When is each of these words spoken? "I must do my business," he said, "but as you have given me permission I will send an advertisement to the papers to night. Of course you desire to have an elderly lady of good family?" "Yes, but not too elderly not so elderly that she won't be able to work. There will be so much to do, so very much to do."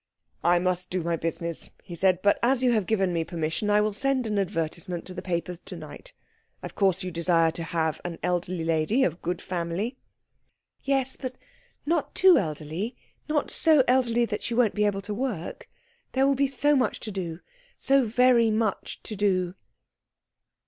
"I 0.43 0.57
must 0.57 0.89
do 0.89 1.03
my 1.03 1.15
business," 1.15 1.69
he 1.83 1.93
said, 1.93 2.23
"but 2.23 2.39
as 2.41 2.63
you 2.63 2.71
have 2.71 2.87
given 2.87 3.13
me 3.13 3.23
permission 3.23 3.69
I 3.69 3.81
will 3.81 3.93
send 3.93 4.25
an 4.25 4.39
advertisement 4.39 5.05
to 5.05 5.13
the 5.13 5.21
papers 5.21 5.59
to 5.65 5.75
night. 5.75 6.13
Of 6.63 6.73
course 6.73 7.03
you 7.03 7.11
desire 7.11 7.51
to 7.51 7.61
have 7.63 8.01
an 8.03 8.17
elderly 8.23 8.63
lady 8.63 9.03
of 9.03 9.21
good 9.21 9.43
family?" 9.43 9.97
"Yes, 10.83 11.17
but 11.17 11.37
not 11.85 12.15
too 12.15 12.39
elderly 12.39 12.95
not 13.29 13.51
so 13.51 13.83
elderly 13.87 14.25
that 14.25 14.41
she 14.41 14.55
won't 14.55 14.73
be 14.73 14.85
able 14.85 15.01
to 15.01 15.13
work. 15.13 15.69
There 16.13 16.25
will 16.25 16.33
be 16.33 16.47
so 16.47 16.75
much 16.75 16.99
to 17.01 17.11
do, 17.11 17.41
so 17.77 18.03
very 18.03 18.49
much 18.49 19.03
to 19.03 19.15
do." 19.15 19.53